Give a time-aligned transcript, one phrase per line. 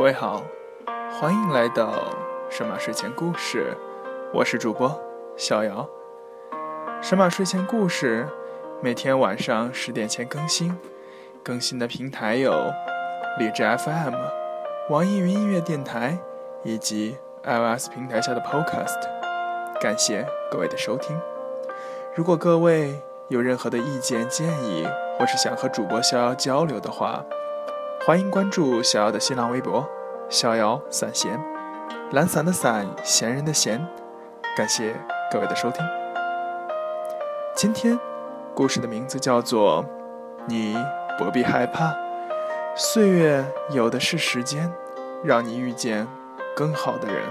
[0.00, 0.42] 各位好，
[1.12, 1.92] 欢迎来到
[2.48, 3.76] 神马睡前故事，
[4.32, 4.98] 我是主播
[5.36, 5.86] 逍遥。
[7.02, 8.26] 神马睡前故事
[8.82, 10.74] 每天晚上十点前更新，
[11.42, 12.50] 更新的平台有
[13.38, 14.14] 荔枝 FM、
[14.88, 16.16] 网易云音乐电台
[16.64, 18.98] 以及 iOS 平台下的 Podcast。
[19.82, 21.14] 感谢各位的收听。
[22.14, 22.98] 如果各位
[23.28, 27.22] 有任何的意见建议，或是想和主播逍遥交流的话，
[28.10, 29.88] 欢迎关注逍遥的新浪微博
[30.28, 31.40] “逍遥散闲”，
[32.10, 33.86] 懒散的散，闲人的闲。
[34.56, 34.96] 感谢
[35.30, 35.86] 各位的收听。
[37.54, 37.96] 今天
[38.52, 39.84] 故事的名字叫做
[40.48, 40.76] 《你
[41.16, 41.94] 不必害怕，
[42.74, 44.72] 岁月有的是时间，
[45.22, 46.08] 让你遇见
[46.56, 47.22] 更好的人》。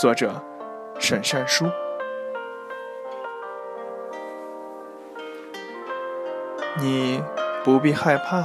[0.00, 0.32] 作者
[1.00, 1.68] 沈善书。
[6.78, 7.20] 你
[7.64, 8.44] 不必害怕，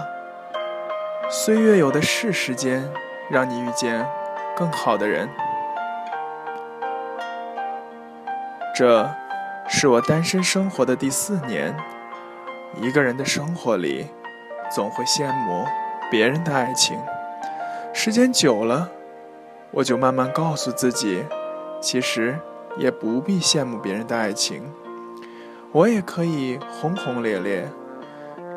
[1.37, 2.89] 岁月有的是时间，
[3.29, 4.07] 让你遇见
[4.55, 5.27] 更好的人。
[8.73, 9.13] 这
[9.67, 11.75] 是我单身生活的第四年，
[12.79, 14.07] 一个人的生活里，
[14.73, 15.65] 总会羡慕
[16.09, 16.97] 别人的爱情。
[17.93, 18.89] 时间久了，
[19.71, 21.21] 我就慢慢告诉自己，
[21.81, 22.39] 其实
[22.77, 24.63] 也不必羡慕别人的爱情，
[25.73, 27.67] 我也可以轰轰烈烈。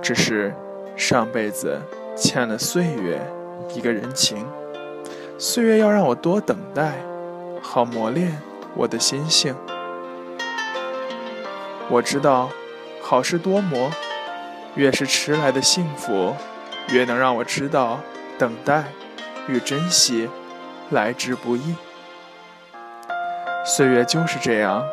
[0.01, 0.55] 只是
[0.95, 1.83] 上辈子
[2.19, 3.21] 欠了岁月
[3.75, 4.45] 一个人情，
[5.39, 6.95] 岁月要让我多等待，
[7.63, 8.37] 好磨练
[8.75, 9.55] 我的心性。
[11.89, 12.51] 我知道
[13.01, 13.89] 好事多磨，
[14.75, 16.35] 越是迟来的幸福，
[16.89, 18.01] 越能让我知道
[18.37, 18.85] 等待
[19.47, 20.29] 与珍惜
[20.91, 21.77] 来之不易。
[23.65, 24.85] 岁月就是这样，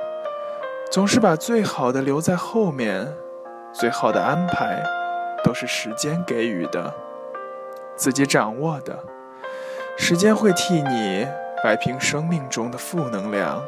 [0.91, 3.11] 总是把最好的留在后面。
[3.73, 4.81] 最好的安排，
[5.43, 6.93] 都是时间给予的，
[7.95, 9.03] 自己掌握的。
[9.97, 11.27] 时间会替你
[11.63, 13.61] 摆平生命中的负能量，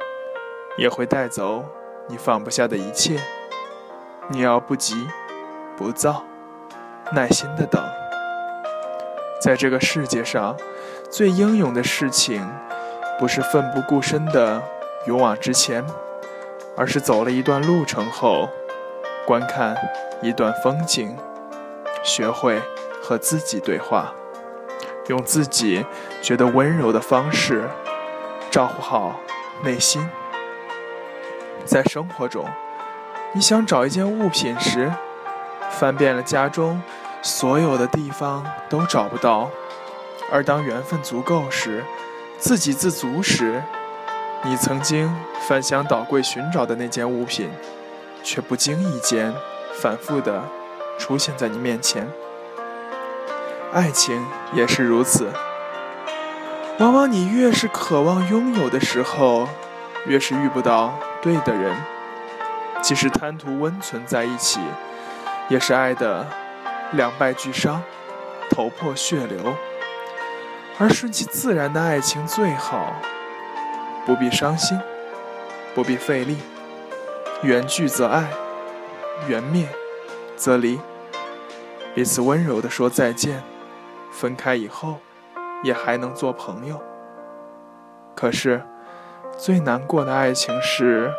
[0.78, 1.64] 也会带走
[2.08, 3.20] 你放不下的一切。
[4.30, 5.08] 你要不急，
[5.78, 6.24] 不躁，
[7.14, 7.82] 耐心的等。
[9.42, 10.56] 在这个世界上，
[11.10, 12.46] 最英勇的事情，
[13.20, 14.62] 不是奋不顾身的
[15.06, 15.86] 勇往直前，
[16.76, 18.50] 而是走了一段路程后。
[19.26, 19.76] 观看
[20.22, 21.14] 一段风景，
[22.02, 22.62] 学会
[23.08, 24.14] 和自己对话，
[25.08, 25.86] 用自己
[26.22, 27.70] 觉得温柔的方式
[28.52, 29.22] 照顾好
[29.64, 30.06] 内心。
[31.64, 32.46] 在生活中，
[33.32, 34.92] 你想找一件物品时，
[35.72, 36.82] 翻遍了家中
[37.22, 39.50] 所有的地方都找不到；
[40.30, 41.86] 而当缘分足够时，
[42.38, 43.64] 自给自足时，
[44.44, 45.10] 你曾经
[45.48, 47.50] 翻箱倒柜寻找的那件物品。
[48.24, 49.34] 却不经意间
[49.76, 50.44] 反复的
[51.00, 52.06] 出现在你面前。
[53.74, 55.32] 爱情也是如此，
[56.80, 59.48] 往往你越是渴望拥有的时候，
[60.06, 61.76] 越是遇不到对的人。
[62.82, 64.60] 即使贪图温存在一起，
[65.50, 66.26] 也是爱的
[66.94, 67.84] 两败俱伤，
[68.50, 69.54] 头破血流。
[70.80, 72.94] 而顺其自然的爱情最好，
[74.06, 74.80] 不必伤心，
[75.76, 76.38] 不必费力。
[77.42, 78.30] 缘聚则爱，
[79.28, 79.68] 缘灭
[80.36, 80.80] 则离。
[81.94, 83.44] 彼此温柔地说再见，
[84.20, 84.96] 分开以后
[85.64, 86.82] 也还能做朋友。
[88.16, 88.64] 可是，
[89.38, 91.12] 最难过的爱情是，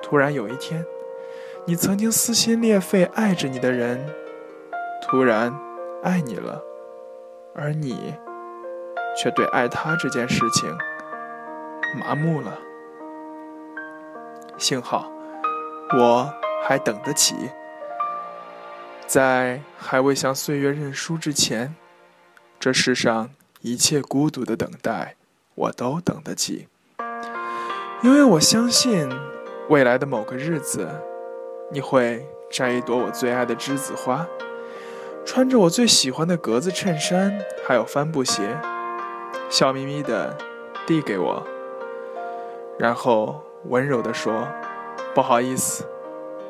[0.00, 0.82] 突然有一天，
[1.66, 4.06] 你曾经撕心裂肺爱着你的人，
[5.02, 5.54] 突然
[6.02, 6.62] 爱你了，
[7.54, 8.14] 而你
[9.14, 10.74] 却对爱他这件事情
[12.00, 12.58] 麻木了。
[14.56, 15.10] 幸好。
[15.96, 16.32] 我
[16.66, 17.50] 还等得起，
[19.06, 21.76] 在还未向岁月认输之前，
[22.58, 25.16] 这世上一切孤独的等待，
[25.54, 26.68] 我都等得起。
[28.02, 29.08] 因为我相信，
[29.68, 30.88] 未来的某个日子，
[31.72, 34.26] 你会摘一朵我最爱的栀子花，
[35.24, 38.58] 穿着我最喜欢的格子衬衫，还有帆布鞋，
[39.48, 40.36] 笑眯眯的
[40.86, 41.46] 递给我，
[42.78, 44.46] 然后温柔地说。
[45.14, 45.86] 不好意思，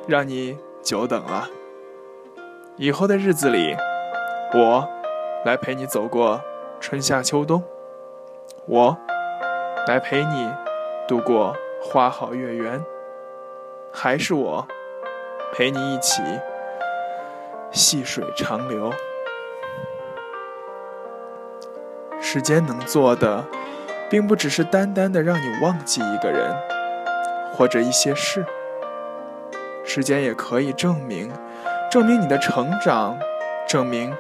[0.08, 1.50] 让你久等了。
[2.78, 3.76] 以后的日子里，
[4.54, 4.88] 我
[5.44, 6.40] 来陪你走过
[6.80, 7.62] 春夏秋冬，
[8.64, 8.96] 我
[9.86, 10.50] 来陪你
[11.06, 12.82] 度过花好月圆，
[13.92, 14.66] 还是我
[15.52, 16.22] 陪你一起
[17.70, 18.90] 细水长流。
[22.22, 23.44] 时间能做的，
[24.08, 26.56] 并不只是单单的让你忘记一个人。
[27.52, 28.44] 或者一些事，
[29.84, 31.30] 时间也可以证明，
[31.88, 33.16] 证明你的成长，
[33.68, 34.12] 证明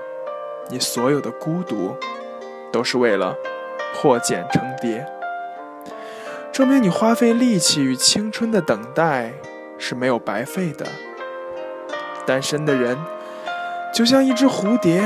[0.70, 1.96] 你所有的孤独
[2.72, 3.36] 都是为了
[3.94, 5.06] 破茧成蝶，
[6.52, 9.32] 证明你花费力气与青春的等待
[9.78, 10.86] 是没有白费的。
[12.26, 12.98] 单身的人
[13.92, 15.02] 就像一只蝴蝶，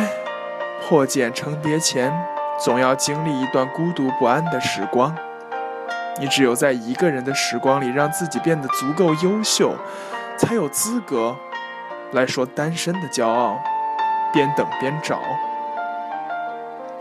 [0.86, 2.12] 破茧成蝶前，
[2.58, 5.14] 总要经历一段孤独不安的时光。
[6.20, 9.74] 你只有在一个人的时光里，让自己变得足够优秀，
[10.38, 11.36] 才有资格
[12.12, 13.58] 来说单身的骄傲。
[14.30, 15.22] 边等边找，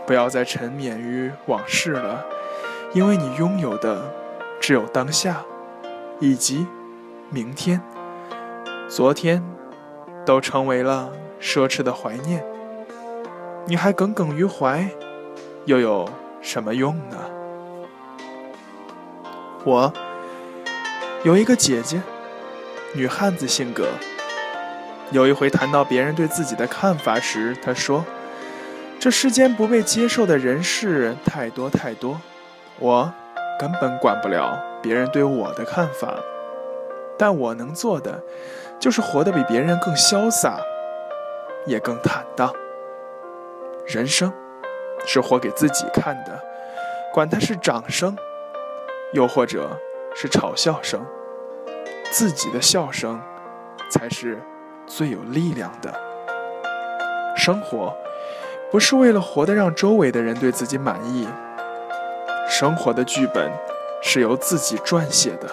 [0.08, 2.24] 不要再沉湎于往事了，
[2.94, 4.10] 因为你拥有的
[4.58, 5.44] 只有当下，
[6.18, 6.66] 以及
[7.28, 7.78] 明天。
[8.88, 9.44] 昨天
[10.24, 12.42] 都成为了奢侈的怀念，
[13.66, 14.88] 你还耿耿于怀，
[15.66, 16.08] 又有
[16.40, 17.18] 什么用呢？
[19.66, 19.92] 我
[21.22, 22.00] 有一个姐姐，
[22.94, 23.88] 女汉子性格。
[25.10, 28.02] 有一回谈到别人对自己的看法时，她说
[29.00, 32.20] ：“这世间不被接受的人事太多太多，
[32.80, 33.12] 我
[33.58, 36.14] 根本管不了别人对我的看法。
[37.16, 38.20] 但我能做的，
[38.80, 40.58] 就是活得比别人更潇洒，
[41.66, 42.52] 也更坦荡。
[43.86, 44.32] 人生
[45.06, 46.40] 是活给自己看的，
[47.12, 48.16] 管它是掌声，
[49.12, 49.70] 又或者
[50.14, 51.04] 是嘲笑声，
[52.10, 53.20] 自己的笑声
[53.90, 54.40] 才是。”
[54.88, 55.92] 最有力量的
[57.36, 57.94] 生活，
[58.70, 61.28] 不是为了活得让周围的人对自己满意。
[62.48, 63.50] 生活的剧本
[64.02, 65.48] 是由自己撰写的，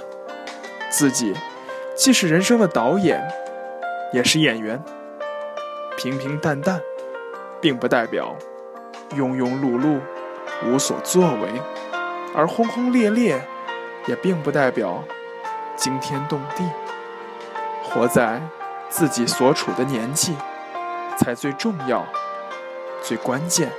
[0.90, 1.34] 自己
[1.96, 3.26] 既是人生的导演，
[4.12, 4.82] 也是演员。
[5.98, 6.82] 平平淡淡，
[7.62, 8.36] 并不代表
[9.12, 10.00] 庸庸碌碌、
[10.66, 11.50] 无所作为；
[12.36, 13.42] 而轰轰烈烈，
[14.08, 15.04] 也并不代表
[15.76, 16.64] 惊天动地。
[17.84, 18.42] 活在。
[18.88, 20.36] 自己所处的年纪，
[21.18, 22.06] 才最重要、
[23.06, 23.72] 最关键。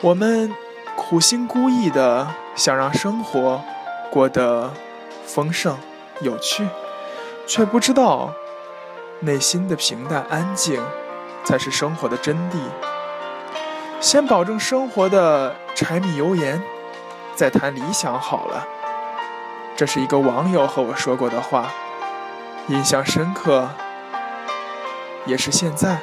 [0.00, 0.54] 我们
[0.96, 3.60] 苦心孤诣的想让生活
[4.10, 4.72] 过得
[5.26, 5.76] 丰盛、
[6.20, 6.66] 有趣，
[7.46, 8.32] 却不知道
[9.20, 10.80] 内心的平淡安静
[11.44, 12.56] 才是生活的真谛。
[14.00, 16.62] 先保证生活的柴米油盐，
[17.34, 18.64] 再谈理想好了。
[19.76, 21.72] 这是一个网友和我说过的话。
[22.68, 23.68] 印象深刻，
[25.26, 25.98] 也是现在，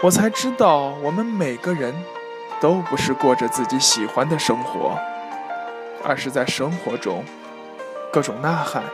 [0.00, 1.92] 我才知道，我们每个人
[2.60, 4.96] 都不是过着自己喜欢的生活，
[6.04, 7.24] 而是在生活中
[8.12, 8.84] 各种呐喊，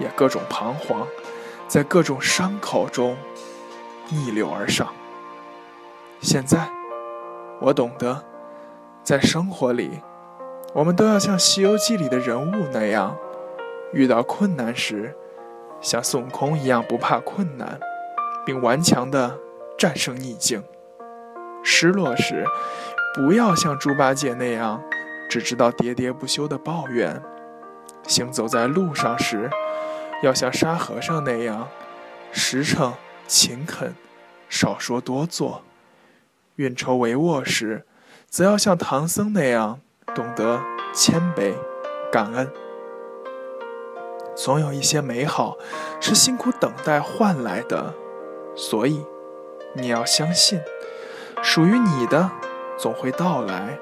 [0.00, 1.06] 也各种彷徨，
[1.68, 3.16] 在各种伤口中
[4.08, 4.92] 逆流而上。
[6.20, 6.68] 现在，
[7.60, 8.24] 我懂得，
[9.04, 10.02] 在生活里，
[10.74, 13.16] 我们都要像《西游记》里的人物那样，
[13.92, 15.14] 遇到困难时。
[15.80, 17.78] 像孙悟空一样不怕困难，
[18.44, 19.38] 并顽强地
[19.78, 20.62] 战胜逆境。
[21.62, 22.44] 失落时，
[23.14, 24.82] 不要像猪八戒那样
[25.28, 27.20] 只知道喋喋不休的抱怨；
[28.06, 29.50] 行走在路上时，
[30.22, 31.68] 要像沙和尚那样
[32.30, 32.94] 实诚
[33.26, 33.94] 勤恳，
[34.48, 35.62] 少说多做；
[36.54, 37.84] 运筹帷幄时，
[38.30, 39.80] 则要像唐僧那样
[40.14, 40.60] 懂得
[40.94, 41.54] 谦卑
[42.12, 42.48] 感恩。
[44.36, 45.56] 总有一些美好
[46.00, 47.92] 是辛苦等待换来的，
[48.54, 49.04] 所以
[49.76, 50.60] 你要相信，
[51.42, 52.30] 属于你的
[52.78, 53.78] 总会到来，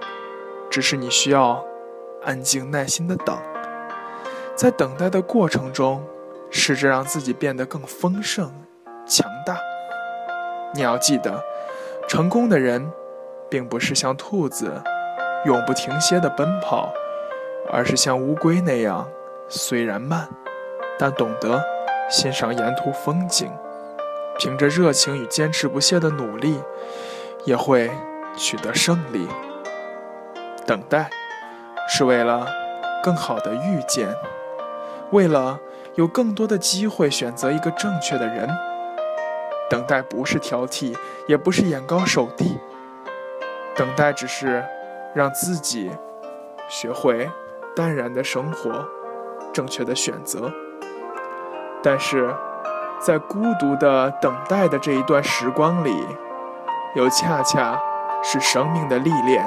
[0.68, 1.64] 只是你需要
[2.24, 3.38] 安静耐心的等。
[4.56, 6.04] 在等待的过程中，
[6.50, 8.52] 试着让自己变得更丰盛、
[9.06, 9.56] 强大。
[10.74, 11.42] 你要记得，
[12.08, 12.90] 成功的人
[13.48, 14.82] 并不是像兔子
[15.44, 16.92] 永不停歇的奔跑，
[17.72, 19.08] 而是像乌龟那样，
[19.48, 20.28] 虽然慢。
[20.96, 21.60] 但懂得
[22.08, 23.50] 欣赏沿途风景，
[24.38, 26.60] 凭着热情与坚持不懈的努力，
[27.44, 27.90] 也会
[28.36, 29.28] 取得胜利。
[30.66, 31.10] 等待
[31.88, 32.46] 是为了
[33.02, 34.08] 更好的遇见，
[35.10, 35.60] 为了
[35.94, 38.48] 有更多的机会选择一个正确的人。
[39.70, 40.94] 等待不是挑剔，
[41.26, 42.58] 也不是眼高手低，
[43.74, 44.62] 等待只是
[45.14, 45.90] 让自己
[46.68, 47.30] 学会
[47.74, 48.86] 淡然的生活，
[49.52, 50.52] 正确的选择。
[51.82, 52.34] 但是，
[53.04, 55.94] 在孤独的等待的这一段时光里，
[56.94, 57.78] 又恰恰
[58.22, 59.46] 是生命的历练。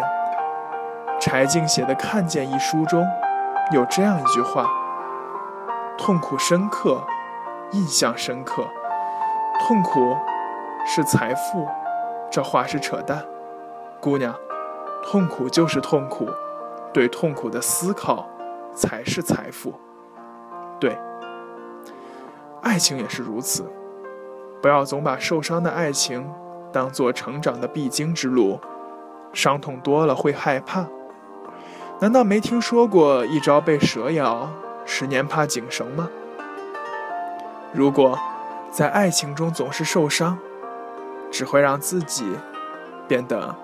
[1.20, 3.04] 柴静写的《看见》一书中
[3.72, 4.70] 有这样一句话
[5.98, 7.02] ：“痛苦深刻，
[7.72, 8.64] 印象深刻。
[9.62, 10.16] 痛苦
[10.86, 11.68] 是财富，
[12.30, 13.26] 这话是扯淡。
[14.00, 14.36] 姑娘，
[15.04, 16.30] 痛苦就是痛苦，
[16.94, 18.28] 对痛苦的思考
[18.76, 19.74] 才是财富。
[20.80, 20.96] 对。”
[22.68, 23.64] 爱情也是如此，
[24.62, 26.30] 不要总把受伤的爱情
[26.74, 28.60] 当做成长的必经之路，
[29.32, 30.86] 伤痛多了会害怕。
[32.02, 34.50] 难道没听说过一朝被蛇咬，
[34.86, 36.10] 十年怕井绳吗？
[37.72, 38.20] 如果
[38.70, 40.38] 在爱情中总是受伤，
[41.32, 42.30] 只会让自己
[43.08, 43.56] 变得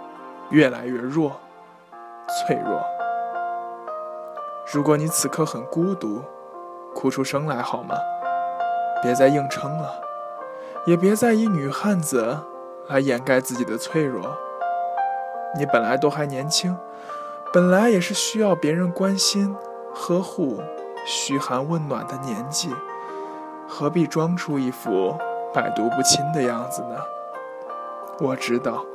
[0.49, 1.33] 越来越弱、
[2.47, 2.81] 脆弱。
[4.73, 6.21] 如果你此刻很孤独，
[6.95, 7.95] 哭出声来好吗？
[9.03, 9.99] 别再硬撑了，
[10.85, 12.39] 也别再以女汉子
[12.87, 14.35] 来掩盖自己的脆弱。
[15.57, 16.75] 你本来都还年轻，
[17.51, 19.55] 本来也是需要别人关心、
[19.93, 20.63] 呵护、
[21.05, 22.73] 嘘寒问暖的年纪，
[23.67, 25.15] 何必装出一副
[25.53, 26.95] 百毒不侵的样子呢？
[28.21, 28.85] 我知道，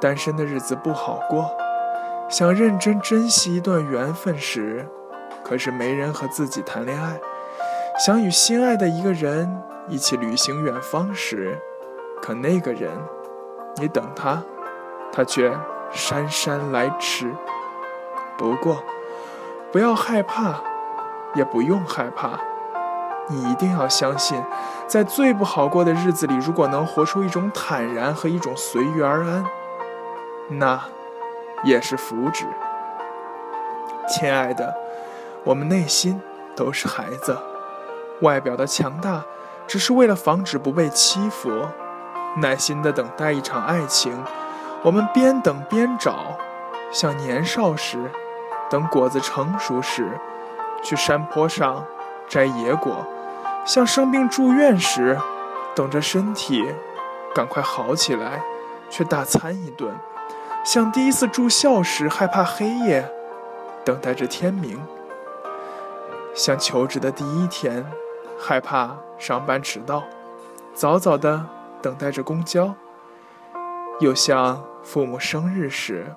[0.00, 1.50] 单身的日子不好过，
[2.30, 4.86] 想认真珍惜一段缘分时，
[5.42, 7.16] 可是没人和自己谈恋爱；
[8.04, 11.56] 想与心爱的一个人一起旅行远方时，
[12.20, 12.90] 可那个人，
[13.76, 14.42] 你等他，
[15.12, 15.56] 他却……
[15.92, 17.32] 姗姗来迟。
[18.36, 18.82] 不过，
[19.70, 20.56] 不要害怕，
[21.36, 22.40] 也不用害怕。
[23.28, 24.42] 你一定要相信，
[24.88, 29.44] 在最不好过的日子里，如果能活出一种坦然和一种随遇而安，
[30.48, 30.82] 那
[31.62, 32.46] 也是福祉。
[34.08, 34.74] 亲爱的，
[35.44, 36.20] 我们内心
[36.56, 37.38] 都是孩子，
[38.22, 39.22] 外表的强大
[39.66, 41.50] 只是为了防止不被欺负，
[42.38, 44.12] 耐心的等待一场爱情。
[44.82, 46.36] 我们边等边找，
[46.90, 48.10] 像年少时，
[48.68, 50.18] 等果子成熟时，
[50.82, 51.84] 去山坡上
[52.28, 52.92] 摘野果；
[53.64, 55.16] 像生病住院时，
[55.74, 56.64] 等着身体
[57.34, 58.42] 赶快好起来，
[58.90, 59.90] 却大餐一顿；
[60.64, 63.08] 像第一次住校时，害怕黑夜，
[63.84, 64.78] 等待着天明；
[66.34, 67.86] 像求职的第一天，
[68.42, 70.02] 害怕上班迟到，
[70.74, 71.46] 早早的
[71.80, 72.74] 等待着公交；
[74.00, 74.60] 又像。
[74.84, 76.12] 父母生日时，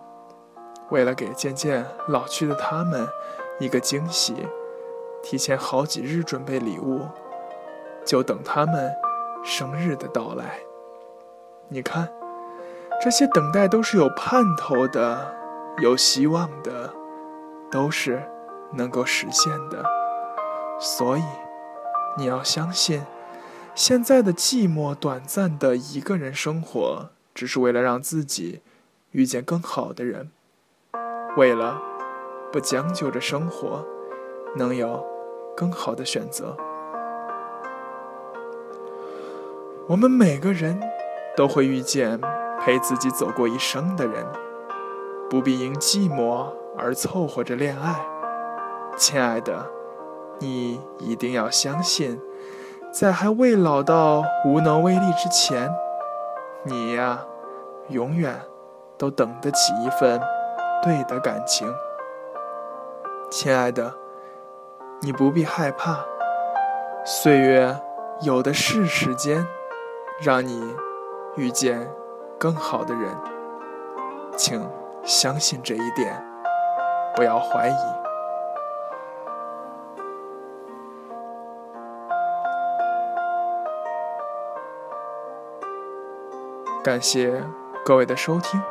[0.90, 3.08] 为了给渐渐老去的他们
[3.60, 4.36] 一个惊喜，
[5.22, 7.02] 提前好几日准备礼物，
[8.04, 8.92] 就等他们
[9.44, 10.58] 生日的到来。
[11.70, 12.12] 你看，
[13.00, 15.36] 这些等待都是有盼头的，
[15.78, 16.92] 有希望的，
[17.70, 18.28] 都是
[18.74, 19.86] 能够实现的。
[20.80, 21.24] 所以，
[22.18, 23.04] 你要相信，
[23.74, 27.10] 现在的寂寞、短暂的一个人生活。
[27.36, 28.62] 只是为了让自己
[29.12, 30.32] 遇见更好的人，
[31.36, 31.82] 为了
[32.50, 33.86] 不将就着生活，
[34.56, 35.06] 能有
[35.54, 36.56] 更好的选择。
[39.90, 40.82] 我们每个人
[41.36, 42.22] 都会遇见
[42.62, 44.26] 陪自己走过一生的人，
[45.30, 48.00] 不必因寂寞而凑合着恋爱。
[48.98, 49.70] 亲爱的，
[50.40, 52.22] 你一定要相信，
[52.92, 55.70] 在还未老到无能为力之前。
[56.64, 57.20] 你呀，
[57.90, 58.42] 永远
[58.98, 60.20] 都等得起一份
[60.82, 61.72] 对的感情，
[63.30, 63.94] 亲爱的，
[65.02, 66.00] 你不必害怕，
[67.06, 67.80] 岁月
[68.22, 69.46] 有的是时间，
[70.22, 70.76] 让你
[71.36, 71.88] 遇见
[72.40, 73.16] 更好的人，
[74.36, 74.68] 请
[75.04, 76.26] 相信这一点，
[77.16, 78.05] 不要怀疑。
[86.86, 87.44] 感谢
[87.84, 88.62] 各位的收听，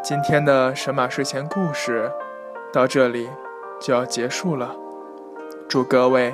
[0.00, 2.08] 今天的神马睡前故事
[2.72, 3.28] 到这里
[3.80, 4.76] 就要结束了。
[5.68, 6.32] 祝各位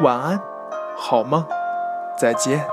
[0.00, 0.40] 晚安，
[0.96, 1.44] 好梦，
[2.18, 2.64] 再见。